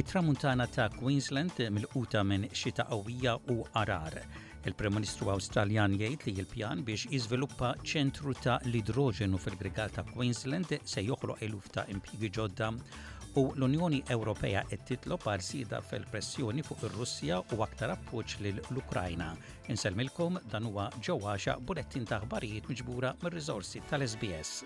It-tramuntana 0.00 0.66
ta' 0.66 0.88
Queensland 0.88 1.52
mill-quta 1.68 2.22
minn 2.24 2.46
xita 2.52 2.84
qawwija 2.88 3.34
u 3.54 3.58
arar. 3.76 4.14
Il-Prem-Ministru 4.64 5.28
Awstraljan 5.28 5.92
jgħid 5.92 6.22
li 6.24 6.32
l-pjan 6.40 6.80
biex 6.86 7.10
jiżviluppa 7.12 7.74
ċentru 7.84 8.32
ta' 8.40 8.54
l-idroġenu 8.70 9.36
fil-grigal 9.44 9.90
ta' 9.92 10.06
Queensland 10.08 10.72
se 10.88 11.04
joħloq 11.04 11.42
eluf 11.44 11.68
ta' 11.74 11.84
impjigi 11.92 12.30
ġodda 12.38 12.70
u 13.36 13.44
l-Unjoni 13.58 14.00
Ewropea 14.16 14.62
qed 14.72 14.86
titlob 14.88 15.26
għal 15.28 15.44
sida 15.44 15.82
fil-pressjoni 15.84 16.64
fuq 16.64 16.86
ir-Russja 16.88 17.42
u 17.52 17.60
aktar 17.68 17.92
appoġġ 17.98 18.38
lill-Ukrajna. 18.48 19.34
Inselmilkom 19.68 20.38
dan 20.48 20.70
huwa 20.70 20.88
ġewwaxa 21.04 21.58
bulettin 21.60 22.08
ta' 22.08 22.22
aħbarijiet 22.24 22.72
miġbura 22.72 23.12
mir-riżorsi 23.20 23.84
tal-SBS. 23.92 24.62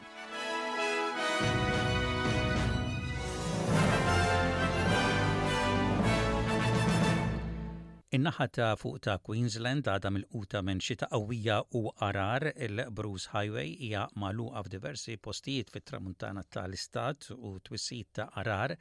In-naħa 8.14 8.44
ta' 8.56 8.66
fuq 8.80 8.98
ta' 9.04 9.14
Queensland 9.28 9.88
għadha 9.90 10.10
mill-quta 10.14 10.60
minn 10.66 10.80
xita 10.86 11.06
qawwija 11.16 11.54
u 11.78 11.78
arar 12.08 12.44
il-Bruce 12.68 13.32
Highway 13.38 13.72
hija 13.86 14.02
magħluqa 14.22 14.60
f'diversi 14.66 15.14
postijiet 15.26 15.70
fit-tramuntana 15.74 16.44
tal-istat 16.56 17.26
u 17.48 17.48
twissijiet 17.68 18.12
ta' 18.20 18.26
Arar, 18.42 18.74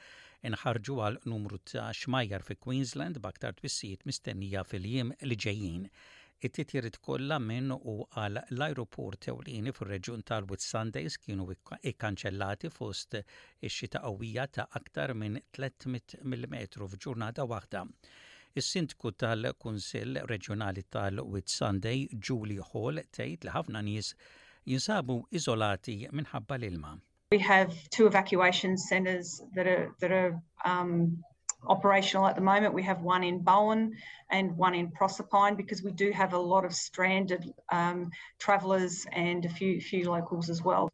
inħarġu 0.51 0.97
għal 1.07 1.17
numru 1.33 1.57
ta' 1.71 1.87
xmajjar 1.99 2.45
fi 2.51 2.59
Queensland 2.67 3.17
b'aktar 3.25 3.55
twissijiet 3.61 4.05
mistennija 4.11 4.61
fil-jiem 4.71 5.09
li 5.31 5.37
ġejjin. 5.47 5.87
It-titjiriet 6.49 6.99
kollha 7.09 7.39
minn 7.47 7.73
u 7.79 7.95
għal 8.11 8.37
l-ajruport 8.43 9.29
ewlieni 9.33 9.73
fir-reġjun 9.79 10.21
tal-Whit 10.29 10.67
Sundays 10.67 11.17
kienu 11.23 11.47
ikkanċellati 11.93 12.69
fost 12.77 13.17
ix-xita 13.23 14.03
qawwija 14.05 14.45
ta' 14.59 14.67
aktar 14.81 15.15
minn 15.23 15.41
300 15.59 16.21
mm 16.21 16.69
f'ġurnata 16.85 17.47
waħda. 17.55 17.83
Is-sindku 18.59 19.09
tal-Kunsill 19.17 20.17
Reġjonali 20.29 20.83
tal-Wit 20.95 21.47
Sunday, 21.53 22.03
Julie 22.27 22.61
Hall, 22.71 22.99
tgħid 23.17 23.47
li 23.47 23.53
ħafna 23.53 23.81
nies 23.87 24.11
jinsabu 24.73 25.15
iżolati 25.39 25.95
minħabba 26.19 26.59
l-ilma. 26.59 26.91
We 27.33 27.39
have 27.47 27.73
two 27.97 28.05
evacuation 28.11 28.77
centres 28.83 29.31
that 29.55 29.65
are, 29.71 29.89
that 30.03 30.11
are 30.19 30.37
um, 30.73 31.23
operational 31.75 32.27
at 32.27 32.35
the 32.35 32.45
moment. 32.51 32.75
We 32.75 32.83
have 32.91 33.01
one 33.01 33.23
in 33.23 33.39
Bowen 33.41 33.87
and 34.29 34.55
one 34.55 34.75
in 34.75 34.91
Proserpine 34.91 35.57
because 35.57 35.81
we 35.81 35.89
do 35.91 36.11
have 36.11 36.33
a 36.33 36.45
lot 36.53 36.63
of 36.63 36.75
stranded 36.85 37.51
um, 37.71 38.11
travellers 38.37 39.07
and 39.25 39.45
a 39.49 39.53
few 39.57 39.75
few 39.91 40.05
locals 40.11 40.51
as 40.57 40.61
well. 40.69 40.91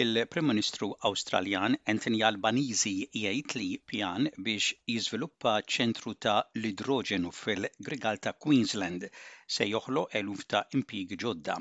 il-Prim 0.00 0.44
Ministru 0.52 0.86
Awstraljan 1.08 1.74
Anthony 1.92 2.20
Albanizi 2.28 2.92
jgħid 3.20 3.54
li 3.58 3.66
pjan 3.90 4.28
biex 4.46 4.76
jiżviluppa 4.92 5.54
ċentru 5.76 6.12
ta' 6.26 6.34
l-idroġenu 6.58 7.32
fil-Grigal 7.38 8.20
ta' 8.26 8.34
Queensland 8.44 9.08
se 9.56 9.66
joħlo 9.70 10.04
eluf 10.20 10.44
ta' 10.54 10.60
impjiegi 10.78 11.18
ġodda. 11.24 11.56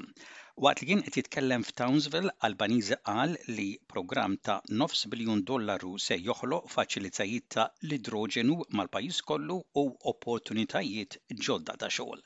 Waqt 0.67 0.83
li 0.83 0.87
kien 0.91 1.01
qed 1.07 1.17
jitkellem 1.17 1.65
f'Townsville, 1.71 2.35
Albanizi 2.49 2.99
qal 3.09 3.33
li 3.59 3.67
programm 3.95 4.35
ta' 4.37 4.59
9 4.69 5.09
biljun 5.15 5.41
dollaru 5.49 5.95
se 6.09 6.19
joħlo 6.27 6.59
faċilitajiet 6.75 7.47
ta' 7.55 7.65
l-idroġenu 7.87 8.59
mal-pajjiż 8.77 9.23
kollu 9.31 9.57
u 9.81 9.85
opportunitajiet 10.13 11.17
ġodda 11.47 11.73
ta' 11.81 11.89
xogħol. 11.97 12.21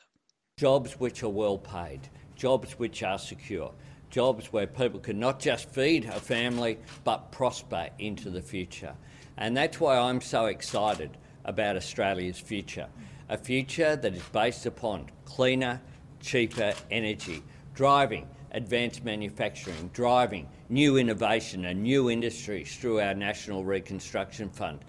Jobs 0.67 0.97
which 1.05 1.23
are 1.23 1.31
well 1.43 1.57
paid, 1.71 2.11
jobs 2.35 2.75
which 2.83 2.99
are 3.03 3.17
secure. 3.31 3.71
jobs 4.11 4.51
where 4.53 4.67
people 4.67 4.99
can 4.99 5.19
not 5.19 5.39
just 5.39 5.69
feed 5.69 6.05
a 6.05 6.11
family 6.19 6.77
but 7.03 7.31
prosper 7.31 7.89
into 7.97 8.29
the 8.29 8.41
future. 8.41 8.93
And 9.37 9.57
that's 9.57 9.79
why 9.79 9.97
I'm 9.97 10.21
so 10.21 10.45
excited 10.45 11.17
about 11.45 11.75
Australia's 11.75 12.37
future 12.37 12.87
a 13.29 13.37
future 13.37 13.95
that 13.95 14.13
is 14.13 14.21
based 14.33 14.65
upon 14.65 15.05
cleaner, 15.23 15.81
cheaper 16.19 16.73
energy, 16.91 17.41
driving 17.73 18.27
advanced 18.51 19.05
manufacturing, 19.05 19.89
driving 19.93 20.45
new 20.67 20.97
innovation 20.97 21.63
and 21.63 21.81
new 21.81 22.09
industries 22.11 22.75
through 22.75 22.99
our 22.99 23.13
National 23.13 23.63
Reconstruction 23.63 24.49
Fund, 24.49 24.83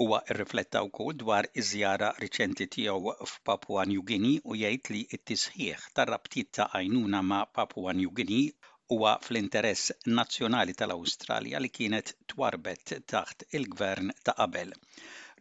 Huwa 0.00 0.18
rrifletta 0.36 0.80
wkoll 0.84 1.16
dwar 1.22 1.46
iż-żjara 1.60 2.06
riċenti 2.22 2.64
tiegħu 2.76 3.12
f'Papua 3.32 3.82
New 3.90 4.00
Guinea 4.08 4.40
u 4.52 4.56
jgħid 4.60 4.88
li 4.94 5.02
t-tisħiħ 5.10 5.84
tar-rabtiet 5.98 6.48
ta' 6.58 6.66
għajnuna 6.78 7.20
ma' 7.26 7.44
Papua 7.58 7.94
New 8.00 8.10
Guinea 8.16 8.72
huwa 8.96 9.12
fl-interess 9.26 9.92
nazzjonali 10.18 10.74
tal-Awstralja 10.80 11.62
li 11.62 11.70
kienet 11.78 12.10
twarbet 12.34 12.96
taħt 13.14 13.46
il-gvern 13.60 14.10
ta' 14.30 14.34
qabel. 14.40 14.74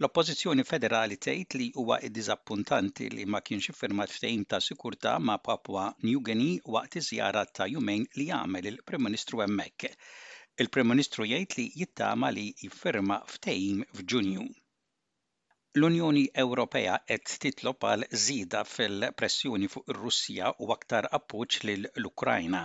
L-oppożizzjoni 0.02 0.70
federali 0.74 1.18
tgħid 1.28 1.60
li 1.64 1.72
huwa 1.86 1.98
iddiżappuntanti 2.10 3.10
li 3.16 3.26
ma 3.36 3.42
kienx 3.50 3.74
iffirmat 3.74 4.14
ftehim 4.20 4.46
ta' 4.54 4.62
sikurtà 4.68 5.16
ma' 5.32 5.42
Papua 5.50 5.90
New 6.06 6.22
Guinea 6.30 6.62
waqt 6.78 7.02
iżjara 7.02 7.48
ta' 7.58 7.72
jumejn 7.78 8.08
li 8.22 8.30
jagħmel 8.30 8.70
il-Prim 8.76 9.10
Ministru 9.10 9.42
hemmhekk. 9.48 9.90
Il-Prim 10.64 10.86
Ministru 10.94 11.26
jgħid 11.26 11.56
li 11.60 11.64
jittama 11.82 12.28
li 12.34 12.42
jifferma 12.64 13.16
ftehim 13.36 13.80
f'Ġunju. 14.00 14.44
L-Unjoni 15.80 16.24
Ewropea 16.44 16.98
qed 17.08 17.36
titlob 17.46 17.88
għal 17.92 18.06
żieda 18.24 18.60
fil-pressjoni 18.74 19.70
fuq 19.76 19.90
ir-Russja 19.96 20.52
u 20.66 20.68
aktar 20.76 21.08
appoġġ 21.18 21.58
lill-Ukrajna 21.70 22.62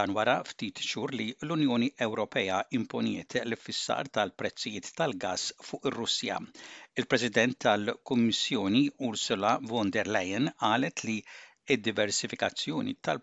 dan 0.00 0.16
wara 0.16 0.34
ftit 0.50 0.82
xhur 0.88 1.14
li 1.20 1.28
l-Unjoni 1.46 1.90
Ewropea 2.08 2.58
imponiet 2.80 3.36
l-fissar 3.44 4.10
tal-prezzijiet 4.18 4.90
tal-gas 4.98 5.44
fuq 5.68 5.86
ir-Russja. 5.92 6.40
Il 6.42 7.04
Il-President 7.04 7.60
tal-Kummissjoni 7.68 8.82
Ursula 9.12 9.54
von 9.74 9.94
der 9.98 10.10
Leyen 10.18 10.50
qalet 10.66 11.04
li 11.10 11.20
id-diversifikazzjoni 11.70 12.94
tal 13.00 13.20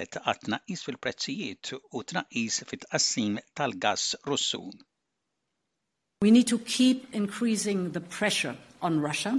tal 0.00 0.76
fil-prezzijiet 0.84 1.72
u 1.92 2.02
fit 2.70 2.84
tal 3.54 3.72
Russu. 4.26 4.70
We 6.22 6.30
need 6.30 6.46
to 6.48 6.58
keep 6.58 7.14
increasing 7.14 7.92
the 7.92 8.00
pressure 8.00 8.56
on 8.80 9.00
Russia 9.00 9.38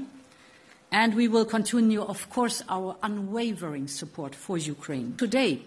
and 0.91 1.13
we 1.15 1.27
will 1.27 1.45
continue 1.45 2.01
of 2.01 2.29
course 2.29 2.63
our 2.69 2.95
unwavering 3.03 3.87
support 3.87 4.35
for 4.35 4.57
Ukraine. 4.57 5.15
Today 5.17 5.61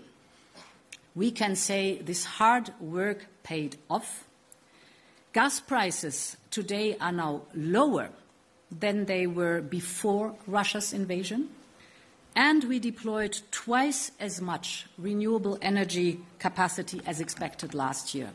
we 1.15 1.31
can 1.31 1.57
say 1.57 1.99
this 2.11 2.25
hard 2.25 2.73
work 2.81 3.27
paid 3.43 3.77
off. 3.89 4.09
Gas 5.33 5.61
prices 5.61 6.37
today 6.51 6.97
are 7.01 7.13
now 7.13 7.43
lower 7.55 8.11
than 8.85 9.05
they 9.07 9.27
were 9.27 9.61
before 9.63 10.35
Russia's 10.47 10.93
invasion. 10.93 11.49
and 12.37 12.65
we 12.65 12.79
deployed 12.79 13.39
twice 13.51 14.11
as 14.19 14.41
much 14.41 14.87
renewable 14.99 15.59
energy 15.63 16.21
capacity 16.39 17.01
as 17.07 17.21
expected 17.21 17.75
last 17.75 18.15
year. 18.15 18.31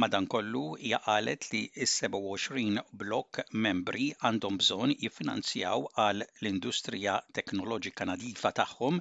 Madankollu 0.00 0.74
hija 0.82 0.98
qalet 1.04 1.44
li 1.52 1.60
s-27 1.86 2.80
blok 3.04 3.38
membri 3.66 4.08
għandhom 4.26 4.56
bżonn 4.62 4.94
jiffinanzjaw 5.04 5.84
għal 6.04 6.24
l-industrija 6.26 7.16
teknoloġika 7.38 8.08
nadifa 8.10 8.50
tagħhom 8.60 8.98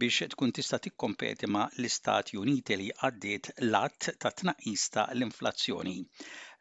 biex 0.00 0.16
tkun 0.32 0.50
tista' 0.56 0.78
tikkompeti 0.84 1.44
ma' 1.54 1.68
l-Istati 1.80 2.36
Uniti 2.44 2.76
li 2.80 2.88
għaddiet 3.06 3.46
l-att 3.68 4.08
ta' 4.22 4.32
tnaqqis 4.40 4.82
ta' 4.94 5.04
l-inflazzjoni. 5.18 5.94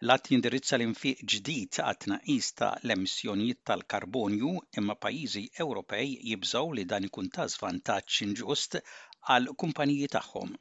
L-att 0.06 0.30
jindirizza 0.34 0.78
l-infiq 0.78 1.24
ġdid 1.34 1.82
għat 1.88 2.00
tnaqqis 2.06 2.52
ta' 2.62 2.70
l-emissjonijiet 2.86 3.60
tal-karbonju 3.70 4.54
imma 4.80 4.96
pajjiżi 5.04 5.44
Ewropej 5.66 6.10
jibżaw 6.32 6.72
li 6.78 6.86
dan 6.94 7.08
ikun 7.10 7.28
ta' 7.38 7.50
svantaġġ 7.58 8.22
inġust 8.28 8.80
għal 9.28 9.52
kumpaniji 9.64 10.14
tagħhom. 10.16 10.56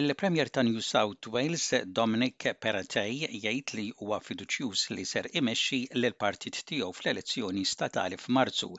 Il-Premier 0.00 0.50
ta' 0.52 0.64
New 0.68 0.82
South 0.92 1.30
Wales 1.34 1.68
Dominic 2.00 2.50
Perrottet 2.62 3.28
jgħid 3.42 3.78
li 3.78 3.86
huwa 4.02 4.18
fiduċjuż 4.30 4.88
li 4.98 5.06
ser 5.12 5.30
imexxi 5.42 5.84
l 6.00 6.10
partit 6.24 6.64
tiegħu 6.72 6.90
fl-elezzjoni 7.00 7.64
statali 7.74 8.18
f'Marzu 8.26 8.72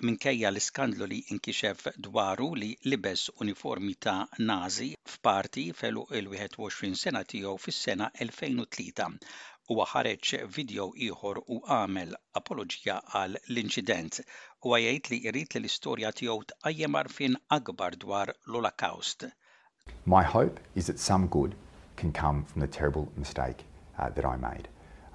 minkejja 0.00 0.48
l-iskandlu 0.50 1.06
li 1.10 1.16
inkixef 1.34 1.82
dwaru 2.04 2.46
li 2.60 2.68
libes 2.92 3.24
uniformi 3.44 3.92
ta' 4.06 4.24
nazi 4.50 4.86
f'parti 5.14 5.64
felu 5.80 6.04
il-21 6.20 6.94
sena 7.00 7.20
tiegħu 7.32 7.52
fis-sena 7.64 8.08
2003 8.22 9.08
u 9.74 9.86
ħareġ 9.92 10.32
video 10.56 10.86
ieħor 11.08 11.42
u 11.56 11.60
għamel 11.76 12.16
apologija 12.40 12.96
għal 13.20 13.36
l-inċident 13.42 14.22
u 14.70 14.74
għajajt 14.78 15.12
li 15.12 15.20
jrid 15.28 15.54
li 15.58 15.62
l-istorja 15.62 16.14
tiegħu 16.22 16.40
tqajjem 16.54 16.98
arfin 17.04 17.36
akbar 17.60 17.96
dwar 18.06 18.32
l-Holocaust. 18.48 19.28
My 20.06 20.24
hope 20.36 20.58
is 20.74 20.86
that 20.86 20.98
some 20.98 21.26
good 21.26 21.54
can 21.96 22.12
come 22.12 22.44
from 22.46 22.64
the 22.64 22.72
terrible 22.80 23.12
mistake 23.14 23.64
uh, 23.98 24.08
that 24.08 24.24
I 24.24 24.36
made. 24.36 24.68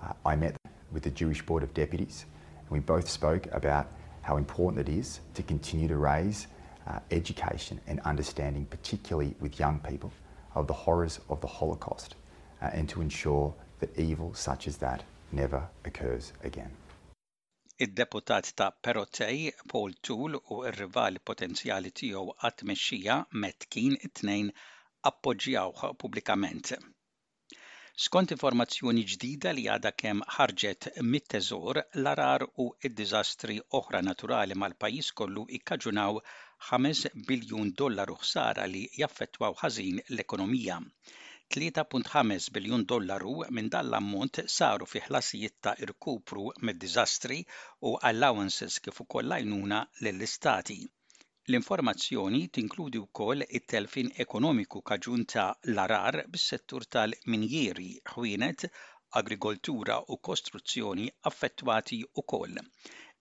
Uh, 0.03 0.13
I 0.23 0.35
met 0.35 0.55
with 0.93 1.01
the 1.03 1.09
Jewish 1.11 1.41
Board 1.43 1.63
of 1.63 1.73
Deputies 1.73 2.25
and 2.59 2.69
we 2.69 2.79
both 2.79 3.09
spoke 3.09 3.47
about 3.51 3.87
how 4.27 4.35
important 4.45 4.87
it 4.87 4.93
is 5.01 5.21
to 5.33 5.41
continue 5.43 5.87
to 5.87 5.95
raise 5.97 6.39
uh, 6.87 6.99
education 7.11 7.75
and 7.87 7.99
understanding, 8.11 8.65
particularly 8.65 9.31
with 9.41 9.57
young 9.59 9.77
people, 9.79 10.11
of 10.55 10.63
the 10.67 10.73
horrors 10.85 11.15
of 11.29 11.37
the 11.43 11.47
Holocaust 11.59 12.11
uh, 12.61 12.69
and 12.77 12.89
to 12.89 13.01
ensure 13.01 13.47
that 13.79 13.89
evil 13.97 14.33
such 14.33 14.67
as 14.67 14.75
that 14.85 14.99
never 15.31 15.61
occurs 15.85 16.33
again. 16.43 16.71
Id-deputat 17.79 18.45
ta' 18.55 18.71
Perotej, 18.83 19.53
Paul 19.71 19.91
Tool 20.05 20.39
u 20.53 20.63
r-rival 20.71 21.19
potenzjali 21.29 21.93
tiegħu 22.01 22.25
għat 22.41 22.65
mexxija 22.71 23.17
Metkin 23.43 23.95
it-tnejn 24.09 24.51
appoġġjawh 25.11 25.85
pubblikament. 26.03 26.73
Skont 28.05 28.31
informazzjoni 28.33 29.03
ġdida 29.11 29.51
li 29.57 29.63
għada 29.75 29.91
kemm 30.01 30.19
ħarġet 30.33 30.87
mit-teżor, 31.13 31.79
l-arar 32.01 32.43
u 32.63 32.67
id-diżastri 32.89 33.55
oħra 33.79 34.01
naturali 34.07 34.57
mal-pajis 34.63 35.09
kollu 35.21 35.45
ikkaġunaw 35.59 36.19
5 36.67 37.13
biljun 37.31 37.71
dollaru 37.81 38.19
ħsara 38.25 38.67
li 38.75 38.83
jaffettwaw 39.01 39.57
ħażin 39.63 39.97
l-ekonomija. 40.03 40.77
3.5 41.57 42.53
biljun 42.59 42.85
dollaru 42.93 43.33
minn 43.57 43.73
dan 43.77 43.89
l-ammont 43.89 44.41
saru 44.59 44.89
fi 44.93 45.01
ħlasijiet 45.07 45.55
ta' 45.65 45.75
irkupru 45.87 46.45
mid-diżastri 46.69 47.41
u 47.93 47.97
allowances 48.11 48.77
kif 48.89 49.01
ukoll 49.07 49.37
għajnuna 49.39 49.81
lill-istati. 50.05 50.83
L-informazzjoni 51.51 52.39
tinkludi 52.55 52.99
wkoll 53.01 53.43
it-telfin 53.59 54.09
ekonomiku 54.23 54.81
kaġun 54.89 55.21
ta' 55.33 55.45
l-arar 55.73 56.17
bis-settur 56.33 56.85
tal-minjeri, 56.95 57.85
ħwienet, 58.09 58.65
agrikoltura 59.21 59.97
u 60.15 60.19
kostruzzjoni 60.29 61.07
affettwati 61.31 62.01
wkoll. 62.23 62.61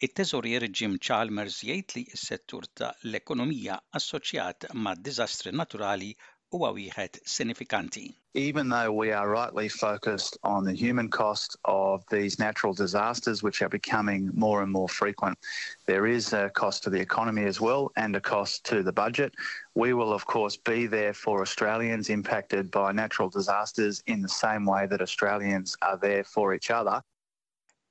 It-teżorier 0.09 0.69
Jim 0.81 0.99
Chalmers 1.11 1.61
jgħid 1.69 1.99
li 1.99 2.05
s-settur 2.21 2.67
tal-ekonomija 2.83 3.79
assoċjat 4.01 4.73
ma' 4.83 4.99
diżastri 5.11 5.55
naturali 5.63 6.11
Even 8.35 8.69
though 8.69 8.93
we 8.93 9.11
are 9.11 9.29
rightly 9.29 9.69
focused 9.69 10.39
on 10.45 10.65
the 10.65 10.73
human 10.73 11.11
cost 11.11 11.57
of 11.65 12.05
these 12.09 12.39
natural 12.39 12.73
disasters, 12.73 13.43
which 13.43 13.61
are 13.63 13.69
becoming 13.69 14.31
more 14.33 14.63
and 14.63 14.71
more 14.71 14.89
frequent, 14.89 15.37
there 15.87 16.07
is 16.07 16.33
a 16.33 16.49
cost 16.51 16.85
to 16.85 16.91
the 16.91 17.01
economy 17.01 17.43
as 17.47 17.61
well 17.61 17.91
and 17.97 18.15
a 18.15 18.21
cost 18.21 18.63
to 18.65 18.85
the 18.85 18.93
budget. 18.93 19.35
We 19.75 19.93
will, 19.93 20.13
of 20.13 20.25
course, 20.27 20.57
be 20.57 20.87
there 20.87 21.15
for 21.15 21.41
Australians 21.43 22.11
impacted 22.11 22.71
by 22.71 22.93
natural 22.93 23.29
disasters 23.29 24.05
in 24.07 24.23
the 24.23 24.29
same 24.29 24.67
way 24.67 24.87
that 24.87 25.03
Australians 25.03 25.77
are 25.83 25.97
there 25.97 26.23
for 26.23 26.55
each 26.55 26.71
other. 26.71 27.03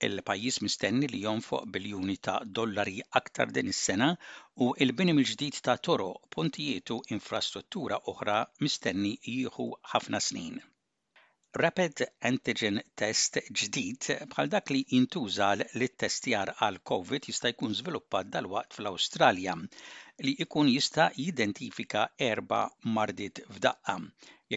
il-pajjiż 0.05 0.55
mistenni 0.65 1.07
li 1.09 1.19
jonfoq 1.25 1.67
biljuni 1.73 2.15
ta' 2.27 2.39
dollari 2.57 2.95
aktar 3.19 3.51
din 3.57 3.69
is-sena 3.73 4.07
u 4.65 4.65
l-bini 4.85 5.13
mill-ġdid 5.17 5.59
ta' 5.67 5.75
toro 5.87 6.07
puntijietu 6.35 6.95
u 7.01 7.05
infrastruttura 7.17 7.99
oħra 8.13 8.35
mistenni 8.65 9.11
jieħu 9.35 9.67
ħafna 9.93 10.21
snin. 10.25 10.57
Rapid 11.63 12.03
Antigen 12.31 12.81
Test 13.01 13.39
ġdid 13.61 14.09
bħal 14.33 14.49
dak 14.57 14.73
li 14.75 14.81
jintuża 14.97 15.53
l-testjar 15.57 16.51
għal 16.57 16.81
COVID 16.91 17.29
jista' 17.31 17.53
jkun 17.55 17.77
żviluppat 17.79 18.33
dalwaqt 18.35 18.75
fl-Awstralja 18.79 19.53
li 20.25 20.33
jkun 20.47 20.73
jista' 20.73 21.07
jidentifika 21.25 22.03
erba 22.31 22.65
mardit 22.97 23.45
f'daqqa. 23.47 23.97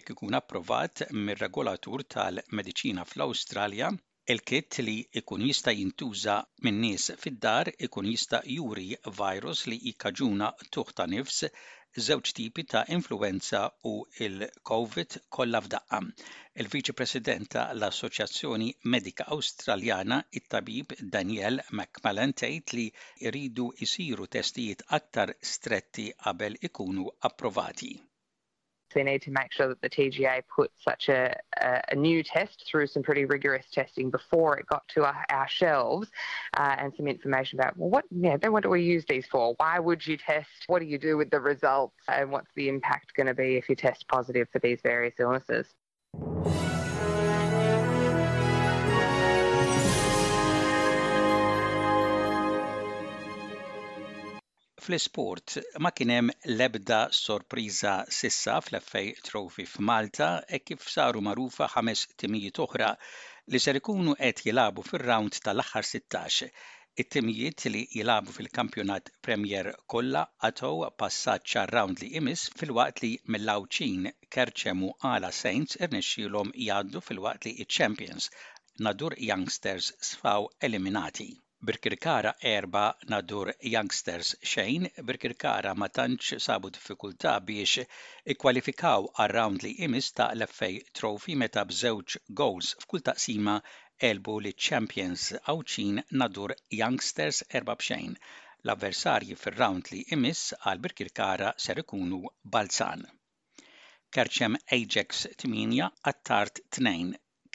Jekk 0.01 0.15
ikun 0.17 0.35
approvat 0.41 1.07
mir-regolatur 1.15 2.03
tal-mediċina 2.15 3.07
fl-Awstralja, 3.13 3.95
Il-kit 4.33 4.75
li 4.87 4.93
ikun 5.19 5.43
jista' 5.49 5.71
jintuża 5.77 6.33
minn 6.65 6.75
nies 6.81 7.05
fid-dar 7.21 7.69
ikun 7.85 8.07
jista' 8.11 8.41
juri 8.55 8.83
virus 9.19 9.61
li 9.69 9.77
jikkaġuna 9.89 10.49
tuħ 10.75 10.91
ta' 10.99 11.07
nifs 11.13 11.39
żewġ 12.07 12.33
tipi 12.39 12.65
ta' 12.73 12.83
influenza 12.97 13.61
u 13.93 13.93
il-COVID 14.27 15.17
kollha 15.37 15.63
f'daqqa. 15.69 15.99
Il-Viċi 16.63 16.95
President 17.01 17.57
l-Assoċjazzjoni 17.79 18.69
Medika 18.97 19.27
Awstraljana, 19.37 20.21
it-tabib 20.41 20.93
Daniel 21.17 21.63
McMallan 21.79 22.35
tgħid 22.43 22.79
li 22.79 22.87
jridu 23.23 23.71
jsiru 23.89 24.29
testijiet 24.37 24.85
aktar 24.99 25.33
stretti 25.55 26.07
qabel 26.27 26.59
ikunu 26.71 27.09
approvati. 27.31 27.91
we 28.95 29.03
need 29.03 29.21
to 29.23 29.31
make 29.31 29.51
sure 29.51 29.67
that 29.67 29.81
the 29.81 29.89
TGA 29.89 30.41
put 30.53 30.71
such 30.81 31.09
a, 31.09 31.35
a, 31.61 31.81
a 31.91 31.95
new 31.95 32.23
test 32.23 32.65
through 32.69 32.87
some 32.87 33.03
pretty 33.03 33.25
rigorous 33.25 33.65
testing 33.71 34.09
before 34.09 34.57
it 34.57 34.65
got 34.67 34.87
to 34.89 35.03
our, 35.05 35.25
our 35.29 35.47
shelves 35.47 36.09
uh, 36.57 36.75
and 36.77 36.93
some 36.95 37.07
information 37.07 37.59
about, 37.59 37.77
well, 37.77 37.89
what, 37.89 38.05
yeah, 38.11 38.37
then 38.37 38.51
what 38.51 38.63
do 38.63 38.69
we 38.69 38.81
use 38.81 39.05
these 39.07 39.25
for? 39.27 39.53
Why 39.57 39.79
would 39.79 40.05
you 40.05 40.17
test? 40.17 40.49
What 40.67 40.79
do 40.79 40.85
you 40.85 40.97
do 40.97 41.17
with 41.17 41.29
the 41.29 41.39
results? 41.39 41.95
And 42.07 42.31
what's 42.31 42.49
the 42.55 42.69
impact 42.69 43.13
going 43.15 43.27
to 43.27 43.33
be 43.33 43.57
if 43.57 43.69
you 43.69 43.75
test 43.75 44.07
positive 44.07 44.47
for 44.51 44.59
these 44.59 44.79
various 44.81 45.15
illnesses? 45.19 45.65
Fl-isport 54.83 55.53
ma 55.83 55.89
kien 55.97 56.11
hemm 56.13 56.29
l-ebda 56.51 56.97
sorpriża 57.15 57.93
sissa 58.17 58.53
fl 58.65 58.77
effej 58.77 59.07
Trofi 59.29 59.65
f'Malta 59.71 60.27
e 60.57 60.59
kif 60.67 60.85
saru 60.91 61.23
magħrufa 61.27 61.67
ħames 61.73 62.03
timijiet 62.23 62.61
oħra 62.65 62.91
li 63.55 63.59
ser 63.63 63.79
ikunu 63.79 64.13
qed 64.21 64.43
jilagħbu 64.45 64.85
fir-round 64.91 65.39
tal-aħħar 65.47 65.89
16 65.89 66.47
it-timijiet 67.05 67.65
li 67.73 67.81
jilabu 67.99 68.37
fil-kampjonat 68.37 69.11
Premier 69.29 69.71
kollha 69.95 70.23
għatow 70.49 70.87
passaċċa 71.03 71.65
round 71.75 72.03
li 72.05 72.13
imis 72.21 72.47
fil-waqt 72.61 73.03
li 73.07 73.11
mill-lawċin 73.35 74.07
kerċemu 74.37 74.93
għala 75.11 75.33
Saints 75.43 75.81
irnexxilhom 75.81 76.55
jgħaddu 76.55 77.03
fil-waqt 77.09 77.49
li 77.51 77.57
iċ-Champions 77.65 78.31
nadur 78.87 79.17
youngsters 79.29 79.91
sfaw 80.13 80.47
eliminati. 80.69 81.33
Birkirkara 81.67 82.33
erba 82.41 82.95
nadur 83.09 83.51
youngsters 83.61 84.35
xejn, 84.51 84.83
Birkirkara 85.07 85.73
ma 85.79 85.89
tantx 85.89 86.39
sabu 86.43 86.69
diffikultà 86.77 87.33
biex 87.49 87.83
ikkwalifikaw 88.33 89.09
għar-round 89.23 89.65
li 89.65 89.71
imis 89.87 90.07
ta' 90.19 90.29
l-FA 90.37 90.69
Trofi 90.99 91.35
meta 91.41 91.65
bżewġ 91.73 92.15
goals 92.41 92.71
f'kull 92.83 93.03
taqsima 93.09 93.57
elbu 94.11 94.37
li 94.45 94.53
champions 94.69 95.27
awċin 95.55 95.99
nadur 96.23 96.55
youngsters 96.79 97.43
erba 97.59 97.75
bxejn. 97.83 98.15
L-avversarji 98.65 99.37
fir-round 99.43 99.91
li 99.95 100.03
imis 100.19 100.45
għal 100.63 100.83
Birkirkara 100.87 101.51
ser 101.67 101.83
ikunu 101.83 102.23
Balzan. 102.55 103.03
Kerċem 104.15 104.57
Ajax 104.79 105.25
8 105.35 105.79
għattart 106.05 106.67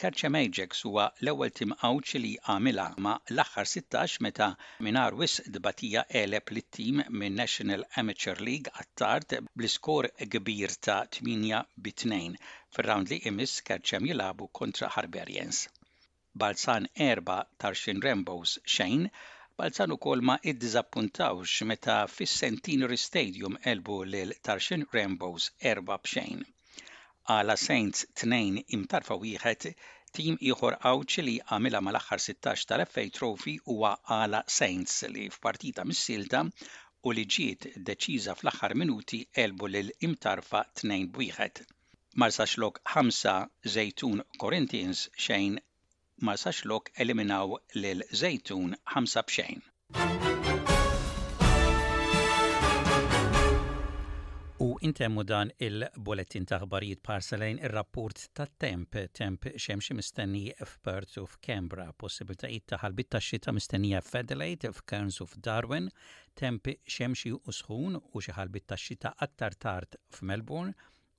Karċem 0.03 0.35
Ajax 0.37 0.79
huwa 0.87 1.03
l-ewwel 1.25 1.51
tim 1.57 1.73
ouch 1.89 2.09
li 2.23 2.31
għamilha 2.53 2.85
ma 3.03 3.11
l-aħħar 3.33 3.67
16 3.73 4.23
meta 4.25 4.47
minar 4.87 5.15
wis 5.21 5.35
dbatija 5.57 6.01
eleb 6.21 6.51
lit 6.57 6.67
tim 6.77 6.97
minn 7.21 7.37
National 7.41 7.85
Amateur 8.01 8.41
League 8.47 8.73
għattart 8.81 9.27
tard 9.29 9.47
bl-iskor 9.61 10.09
kbir 10.33 10.75
ta' 10.87 10.97
8 11.13 11.71
bit 11.85 12.03
2 12.11 12.35
fil 12.77 12.89
round 12.91 13.13
li 13.13 13.21
imis 13.31 13.53
Karċem 13.71 14.09
jilabu 14.11 14.49
kontra 14.61 14.91
Harberians. 14.97 15.61
Balzan 16.43 16.91
erba 17.09 17.37
tarxin 17.65 18.03
Rambos 18.07 18.57
xejn, 18.77 19.07
Balzan 19.63 19.95
ukoll 19.97 20.25
ma 20.31 20.35
id-dizappuntawx 20.53 21.55
meta 21.71 22.01
fis-Centenary 22.17 22.99
Stadium 23.09 23.55
elbu 23.75 24.01
lil 24.17 24.35
Tarxin 24.51 24.85
Rambos 24.97 25.49
erba 25.75 26.01
b'xejn 26.03 26.43
għala 27.33 27.55
Saints 27.57 28.05
2 28.21 28.63
imtarfa 28.77 29.15
wieħed 29.21 29.71
tim 30.15 30.37
ieħor 30.47 30.77
għawċ 30.85 31.21
li 31.25 31.33
għamila 31.53 31.81
mal-aħħar 31.83 32.21
16 32.23 32.67
tal-FA 32.69 33.05
trofi 33.15 33.55
huwa 33.65 33.95
għala 34.17 34.43
Saints 34.47 34.99
li 35.09 35.25
f'partita 35.33 35.83
mis-silta 35.89 36.43
u 37.05 37.13
li 37.13 37.25
ġiet 37.35 37.67
deċiża 37.87 38.35
fl-aħħar 38.39 38.75
minuti 38.83 39.23
elbu 39.45 39.71
lil 39.73 39.89
imtarfa 40.09 40.63
2 40.83 41.01
bwieħed. 41.17 41.63
Mar 42.21 42.31
saxlok 42.31 42.79
5 42.93 43.71
Zejtun 43.75 44.21
Corinthians 44.39 45.07
xejn 45.19 45.57
mar 46.23 46.37
saxlok 46.39 46.93
eliminaw 47.03 47.57
lil 47.81 48.05
Zejtun 48.13 48.77
5 48.93 49.25
b'xejn. 49.27 49.65
Intemmu 54.85 55.23
dan 55.25 55.49
il-bulletin 55.65 56.43
taħbarijiet 56.49 56.99
parsalajn 57.07 57.59
il 57.65 57.71
rapport 57.71 58.19
ta' 58.37 58.45
temp, 58.61 58.97
temp 59.17 59.47
xemxi 59.63 59.95
mistenni 59.97 60.43
f'Perth 60.53 61.15
u 61.21 61.23
f'Kembra, 61.25 61.87
possibilitajiet 62.03 62.67
ta' 62.69 62.77
ħalbit 62.83 63.09
ta' 63.15 63.21
xita 63.29 63.53
mistennija 63.57 64.03
f'Fedelajt, 64.05 64.67
f'Kerns 64.77 65.17
u 65.23 65.27
f'Darwin, 65.31 65.87
temp 66.41 66.69
xemxi 66.97 67.33
u 67.33 67.55
sħun 67.61 67.97
u 67.97 68.21
xi 68.27 68.37
ħalbit 68.37 68.67
ta' 68.69 68.77
xita 68.85 69.15
aktar 69.27 69.57
tard 69.65 69.97
f'Melbourne, 70.19 70.75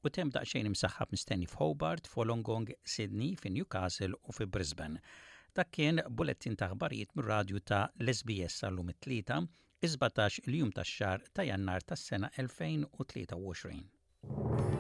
u 0.07 0.15
temp 0.21 0.39
xejn 0.53 0.71
imsaxħab 0.71 1.17
mistenni 1.17 1.51
f'Hobart, 1.51 2.07
f'Olongong, 2.13 2.71
Sydney, 2.87 3.35
f'Newcastle 3.43 4.15
u 4.29 4.39
f'Brisbane. 4.39 5.03
Dak 5.59 5.75
kien 5.75 6.05
bulletin 6.11 6.55
taħbarijiet 6.63 7.19
mir-radju 7.19 7.65
ta' 7.73 7.89
l 7.99 8.15
sal 8.15 8.47
għallum 8.71 8.95
it-tlieta 8.95 9.43
17 9.87 10.39
il-jum 10.47 10.71
tax-xar 10.77 11.19
ta' 11.35 11.47
jannar 11.51 11.81
tas-sena 11.89 12.29
2023. 12.37 14.76